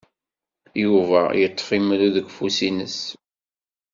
Yuba 0.83 1.21
yeḍḍef 1.41 1.69
imru 1.77 2.07
deg 2.15 2.27
ufus-nnes. 2.29 2.99